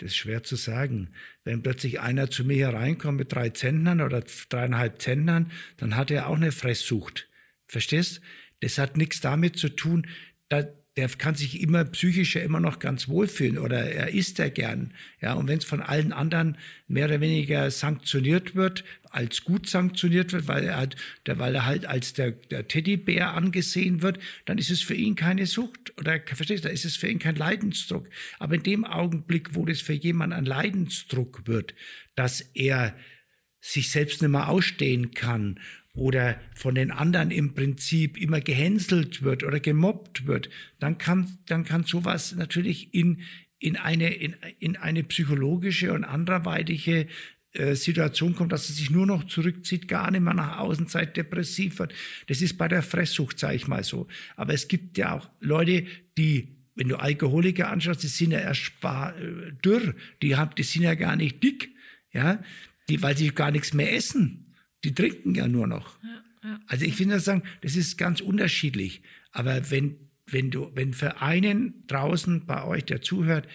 [0.00, 1.10] Das ist schwer zu sagen.
[1.44, 6.28] Wenn plötzlich einer zu mir hereinkommt mit drei Zentnern oder dreieinhalb Zentnern, dann hat er
[6.28, 7.28] auch eine Fresssucht.
[7.66, 8.22] Verstehst?
[8.60, 10.06] Das hat nichts damit zu tun,
[10.48, 10.64] da,
[10.96, 14.92] der kann sich immer psychisch ja immer noch ganz wohlfühlen oder er isst ja gern.
[15.20, 20.32] Ja, und wenn es von allen anderen mehr oder weniger sanktioniert wird, als gut sanktioniert
[20.32, 24.58] wird, weil er halt, der, weil er halt als der, der Teddybär angesehen wird, dann
[24.58, 27.36] ist es für ihn keine Sucht oder verstehst du, da ist es für ihn kein
[27.36, 28.08] Leidensdruck.
[28.40, 31.74] Aber in dem Augenblick, wo das für jemanden ein Leidensdruck wird,
[32.16, 32.96] dass er
[33.60, 35.60] sich selbst nicht mehr ausstehen kann
[35.94, 40.48] oder von den anderen im Prinzip immer gehänselt wird oder gemobbt wird,
[40.78, 43.22] dann kann, dann kann sowas natürlich in,
[43.58, 47.08] in eine, in, in eine psychologische und anderweitige
[47.52, 51.16] äh, Situation kommen, dass er sich nur noch zurückzieht, gar nicht mehr nach außen zeigt,
[51.16, 51.92] depressiv wird.
[52.28, 54.06] Das ist bei der Fresssucht, sage ich mal so.
[54.36, 58.72] Aber es gibt ja auch Leute, die wenn du Alkoholiker anschaust, die sind ja erst
[58.82, 61.74] äh, dürr, die, haben, die sind ja gar nicht dick,
[62.10, 62.42] ja,
[62.88, 64.49] die, weil sie gar nichts mehr essen.
[64.84, 66.02] Die trinken ja nur noch.
[66.02, 66.60] Ja, ja.
[66.66, 69.02] Also ich finde das sagen, das ist ganz unterschiedlich.
[69.32, 73.46] Aber wenn, wenn du, wenn für einen draußen bei euch, der zuhört,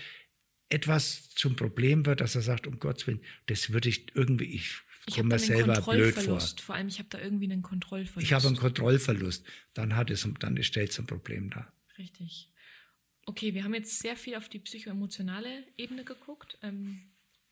[0.70, 4.82] etwas zum Problem wird, dass er sagt, um Gottes Willen, das würde ich irgendwie, ich
[5.14, 6.40] komme mir selber blöd vor.
[6.40, 8.26] Vor allem, ich habe da irgendwie einen Kontrollverlust.
[8.26, 9.46] Ich habe einen Kontrollverlust.
[9.74, 11.72] Dann hat es, dann stellt es ein Problem da.
[11.98, 12.52] Richtig.
[13.26, 16.58] Okay, wir haben jetzt sehr viel auf die psychoemotionale Ebene geguckt.
[16.62, 17.02] Ähm,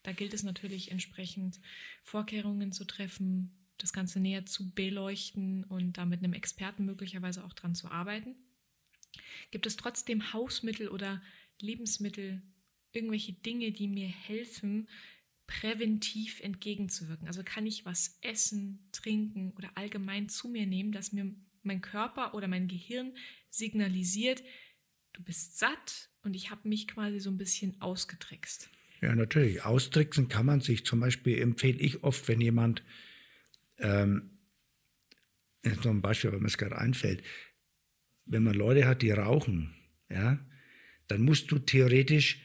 [0.03, 1.59] da gilt es natürlich entsprechend
[2.03, 7.53] Vorkehrungen zu treffen, das Ganze näher zu beleuchten und da mit einem Experten möglicherweise auch
[7.53, 8.35] dran zu arbeiten.
[9.51, 11.21] Gibt es trotzdem Hausmittel oder
[11.59, 12.41] Lebensmittel,
[12.91, 14.87] irgendwelche Dinge, die mir helfen,
[15.47, 17.27] präventiv entgegenzuwirken?
[17.27, 21.33] Also kann ich was essen, trinken oder allgemein zu mir nehmen, dass mir
[21.63, 23.13] mein Körper oder mein Gehirn
[23.49, 24.43] signalisiert,
[25.13, 28.69] du bist satt und ich habe mich quasi so ein bisschen ausgetrickst.
[29.01, 29.63] Ja, natürlich.
[29.63, 32.83] Austricksen kann man sich zum Beispiel, empfehle ich oft, wenn jemand
[33.83, 34.39] ähm,
[35.63, 37.23] jetzt noch ein Beispiel, weil mir es gerade einfällt.
[38.25, 39.73] Wenn man Leute hat, die rauchen,
[40.09, 40.39] ja,
[41.07, 42.41] dann musst du theoretisch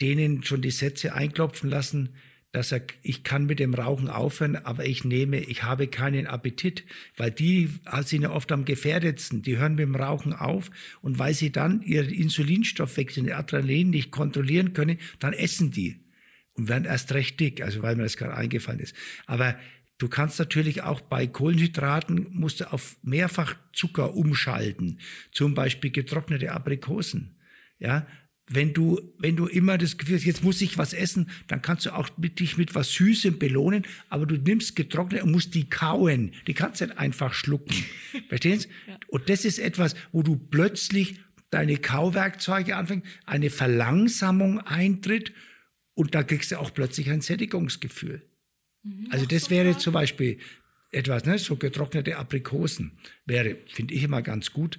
[0.00, 2.16] denen schon die Sätze einklopfen lassen,
[2.52, 6.84] dass er, ich kann mit dem Rauchen aufhören, aber ich nehme, ich habe keinen Appetit,
[7.16, 7.68] weil die
[8.02, 9.42] sind ja oft am gefährdetsten.
[9.42, 14.12] Die hören mit dem Rauchen auf und weil sie dann ihren Insulinstoffwechsel, den Adrenalin nicht
[14.12, 16.04] kontrollieren können, dann essen die
[16.52, 18.94] und werden erst recht dick, also weil mir das gerade eingefallen ist.
[19.26, 19.58] Aber
[19.98, 24.98] Du kannst natürlich auch bei Kohlenhydraten musst du auf mehrfach Zucker umschalten,
[25.30, 27.36] zum Beispiel getrocknete Aprikosen.
[27.78, 28.06] Ja,
[28.46, 31.86] wenn du, wenn du immer das Gefühl hast, jetzt muss ich was essen, dann kannst
[31.86, 35.68] du auch mit, dich mit was Süßem belohnen, aber du nimmst getrocknet und musst die
[35.68, 36.32] kauen.
[36.46, 37.74] Die kannst du nicht einfach schlucken.
[38.28, 38.68] Verstehen Sie?
[38.86, 38.98] Ja.
[39.08, 45.32] Und das ist etwas, wo du plötzlich deine Kauwerkzeuge anfängst, eine Verlangsamung eintritt
[45.94, 48.22] und da kriegst du auch plötzlich ein Sättigungsgefühl.
[48.84, 50.38] Mhm, also das wäre zum Beispiel
[50.92, 52.92] etwas, ne, so getrocknete Aprikosen
[53.26, 54.78] wäre, finde ich immer ganz gut,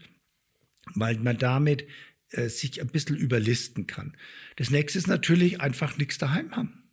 [0.94, 1.86] weil man damit
[2.30, 4.16] äh, sich ein bisschen überlisten kann.
[4.56, 6.85] Das nächste ist natürlich einfach nichts daheim haben.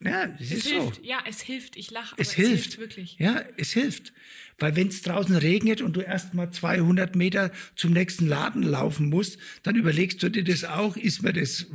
[0.00, 0.96] Ja, es, es hilft.
[0.96, 1.02] so.
[1.02, 1.76] Ja, es hilft.
[1.76, 2.14] Ich lache.
[2.18, 2.52] Es, es hilft.
[2.52, 2.78] hilft.
[2.78, 3.16] wirklich.
[3.18, 4.12] Ja, es hilft.
[4.58, 9.08] Weil wenn es draußen regnet und du erst mal 200 Meter zum nächsten Laden laufen
[9.08, 10.96] musst, dann überlegst du dir das auch.
[10.96, 11.66] Ist mir das,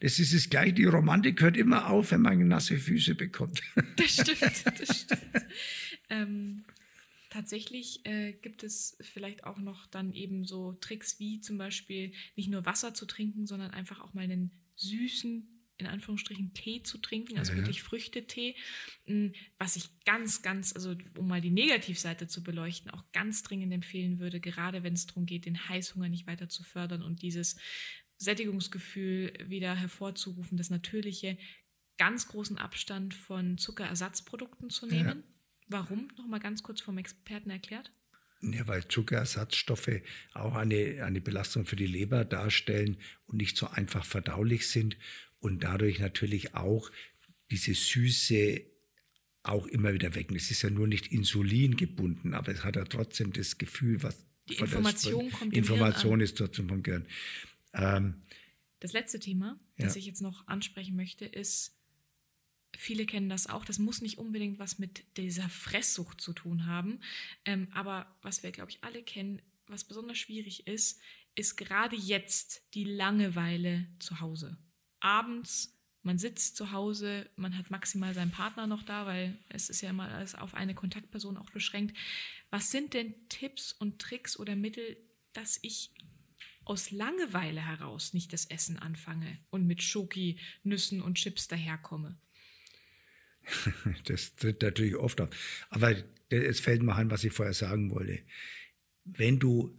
[0.00, 0.74] das ist es gleich.
[0.74, 3.62] Die Romantik hört immer auf, wenn man nasse Füße bekommt.
[3.96, 4.64] Das stimmt.
[4.78, 5.46] Das stimmt.
[6.08, 6.64] ähm,
[7.30, 12.50] tatsächlich äh, gibt es vielleicht auch noch dann eben so Tricks wie zum Beispiel nicht
[12.50, 15.46] nur Wasser zu trinken, sondern einfach auch mal einen süßen
[15.80, 17.58] in Anführungsstrichen Tee zu trinken, also ja.
[17.58, 18.54] wirklich Früchtetee,
[19.06, 23.72] hm, was ich ganz, ganz, also um mal die Negativseite zu beleuchten, auch ganz dringend
[23.72, 27.56] empfehlen würde, gerade wenn es darum geht, den Heißhunger nicht weiter zu fördern und dieses
[28.18, 31.38] Sättigungsgefühl wieder hervorzurufen, das natürliche,
[31.96, 35.18] ganz großen Abstand von Zuckerersatzprodukten zu nehmen.
[35.18, 35.34] Ja.
[35.68, 36.08] Warum?
[36.16, 37.90] Nochmal ganz kurz vom Experten erklärt.
[38.42, 40.00] Ja, weil Zuckerersatzstoffe
[40.32, 42.96] auch eine, eine Belastung für die Leber darstellen
[43.26, 44.96] und nicht so einfach verdaulich sind
[45.40, 46.90] und dadurch natürlich auch
[47.50, 48.62] diese Süße
[49.42, 50.30] auch immer wieder weg.
[50.32, 54.24] Es ist ja nur nicht Insulin gebunden, aber es hat ja trotzdem das Gefühl, was
[54.48, 57.06] die Information das, kommt Information ist trotzdem vom Gehirn.
[57.72, 58.22] Ähm,
[58.80, 59.98] das letzte Thema, das ja.
[60.00, 61.76] ich jetzt noch ansprechen möchte, ist
[62.76, 63.64] Viele kennen das auch.
[63.64, 67.00] Das muss nicht unbedingt was mit dieser Fresssucht zu tun haben.
[67.44, 71.00] Ähm, aber was wir, glaube ich, alle kennen, was besonders schwierig ist,
[71.34, 74.56] ist gerade jetzt die Langeweile zu Hause.
[75.00, 79.80] Abends, man sitzt zu Hause, man hat maximal seinen Partner noch da, weil es ist
[79.82, 81.96] ja immer alles auf eine Kontaktperson auch beschränkt.
[82.50, 84.96] Was sind denn Tipps und Tricks oder Mittel,
[85.32, 85.90] dass ich
[86.64, 92.18] aus Langeweile heraus nicht das Essen anfange und mit Schoki, Nüssen und Chips daherkomme?
[94.04, 95.30] Das tritt natürlich oft auf.
[95.70, 95.94] Aber
[96.28, 98.22] es fällt mir ein, was ich vorher sagen wollte.
[99.04, 99.76] Wenn du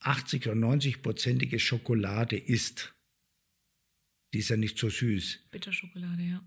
[0.00, 2.93] 80 oder 90 prozentige Schokolade isst,
[4.34, 5.46] die ist ja nicht so süß.
[5.52, 6.44] Bitterschokolade, ja.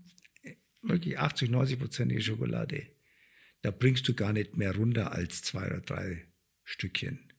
[0.82, 2.86] Wirklich 80, 90 prozentige Schokolade.
[3.62, 6.28] Da bringst du gar nicht mehr runter als zwei oder drei
[6.64, 7.32] Stückchen.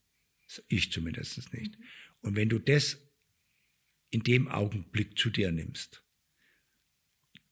[0.67, 1.77] Ich zumindest nicht.
[1.77, 1.85] Mhm.
[2.21, 2.97] Und wenn du das
[4.09, 6.03] in dem Augenblick zu dir nimmst,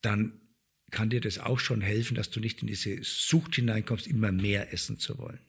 [0.01, 0.41] dann
[0.89, 4.73] kann dir das auch schon helfen, dass du nicht in diese Sucht hineinkommst, immer mehr
[4.73, 5.39] essen zu wollen.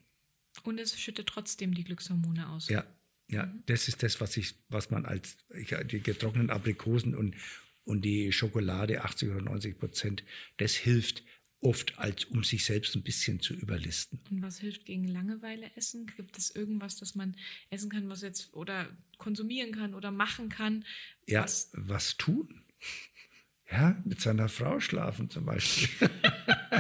[0.64, 2.68] Und es schüttet trotzdem die Glückshormone aus.
[2.68, 2.84] Ja,
[3.29, 3.62] ja, mhm.
[3.66, 7.35] das ist das, was ich, was man als die getrockneten Aprikosen und,
[7.85, 10.24] und die Schokolade 80 oder 90 Prozent,
[10.57, 11.22] das hilft
[11.61, 14.20] oft, als um sich selbst ein bisschen zu überlisten.
[14.31, 16.07] Und was hilft gegen Langeweile essen?
[16.16, 17.37] Gibt es irgendwas, das man
[17.70, 20.85] essen kann, was jetzt oder konsumieren kann oder machen kann?
[21.26, 22.62] Ja, was, was tun?
[23.71, 26.09] Ja, mit seiner Frau schlafen zum Beispiel.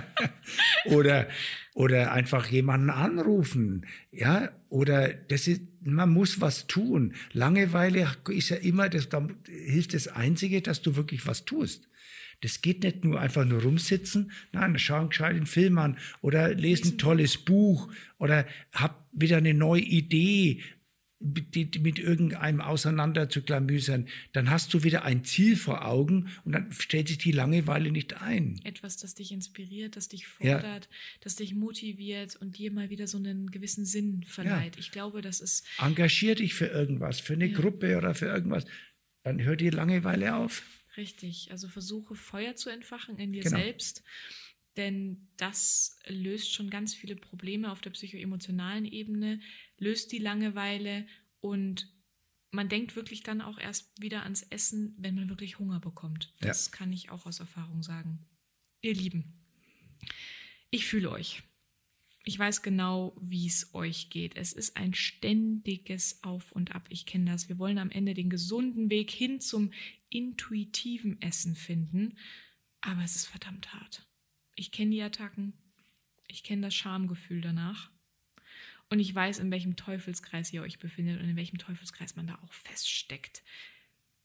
[0.86, 1.28] oder,
[1.74, 3.86] oder einfach jemanden anrufen.
[4.10, 7.14] Ja, oder das ist, man muss was tun.
[7.32, 11.88] Langeweile ist ja immer, das, da hilft das Einzige, dass du wirklich was tust.
[12.40, 16.88] Das geht nicht nur einfach nur rumsitzen, nein, schau einen gescheiten Film an oder lese
[16.88, 20.62] ein tolles Buch oder hab wieder eine neue Idee,
[21.20, 26.52] mit, mit irgendeinem auseinander zu klamüsern, dann hast du wieder ein Ziel vor Augen und
[26.52, 28.60] dann stellt sich die Langeweile nicht ein.
[28.64, 30.96] Etwas, das dich inspiriert, das dich fordert, ja.
[31.20, 34.76] das dich motiviert und dir mal wieder so einen gewissen Sinn verleiht.
[34.76, 34.80] Ja.
[34.80, 35.66] Ich glaube, das ist.
[35.78, 37.58] Engagier dich für irgendwas, für eine ja.
[37.58, 38.64] Gruppe oder für irgendwas.
[39.24, 40.62] Dann hört die Langeweile auf.
[40.96, 41.50] Richtig.
[41.50, 43.58] Also versuche Feuer zu entfachen in dir genau.
[43.58, 44.04] selbst
[44.78, 49.40] denn das löst schon ganz viele Probleme auf der psychoemotionalen Ebene,
[49.78, 51.06] löst die Langeweile
[51.40, 51.92] und
[52.50, 56.32] man denkt wirklich dann auch erst wieder ans Essen, wenn man wirklich Hunger bekommt.
[56.40, 56.72] Das ja.
[56.72, 58.26] kann ich auch aus Erfahrung sagen.
[58.80, 59.38] Ihr Lieben,
[60.70, 61.42] ich fühle euch.
[62.24, 64.36] Ich weiß genau, wie es euch geht.
[64.36, 66.86] Es ist ein ständiges Auf und Ab.
[66.90, 67.48] Ich kenne das.
[67.48, 69.72] Wir wollen am Ende den gesunden Weg hin zum
[70.10, 72.18] intuitiven Essen finden.
[72.82, 74.06] Aber es ist verdammt hart.
[74.56, 75.54] Ich kenne die Attacken.
[76.26, 77.90] Ich kenne das Schamgefühl danach.
[78.90, 82.38] Und ich weiß, in welchem Teufelskreis ihr euch befindet und in welchem Teufelskreis man da
[82.42, 83.42] auch feststeckt.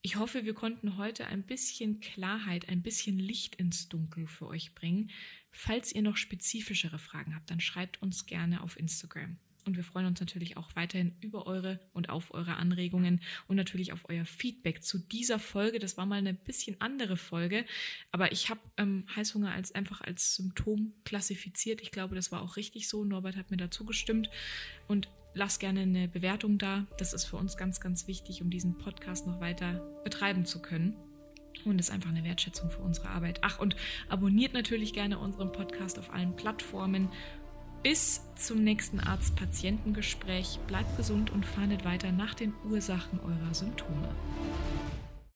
[0.02, 4.76] Ich hoffe, wir konnten heute ein bisschen Klarheit, ein bisschen Licht ins Dunkel für euch
[4.76, 5.12] bringen.
[5.52, 9.38] Falls ihr noch spezifischere Fragen habt, dann schreibt uns gerne auf Instagram.
[9.66, 13.94] Und wir freuen uns natürlich auch weiterhin über eure und auf eure Anregungen und natürlich
[13.94, 15.80] auf euer Feedback zu dieser Folge.
[15.80, 17.66] Das war mal eine bisschen andere Folge,
[18.12, 21.82] aber ich habe ähm, Heißhunger als einfach als Symptom klassifiziert.
[21.82, 23.06] Ich glaube, das war auch richtig so.
[23.06, 24.30] Norbert hat mir dazu gestimmt
[24.88, 26.86] und lasst gerne eine Bewertung da.
[26.98, 30.96] Das ist für uns ganz, ganz wichtig, um diesen Podcast noch weiter betreiben zu können.
[31.66, 33.40] Und ist einfach eine Wertschätzung für unsere Arbeit.
[33.42, 33.76] Ach, und
[34.10, 37.10] abonniert natürlich gerne unseren Podcast auf allen Plattformen
[37.84, 40.60] bis zum nächsten Arzt-Patientengespräch.
[40.68, 44.10] Bleibt gesund und fahndet weiter nach den Ursachen eurer Symptome.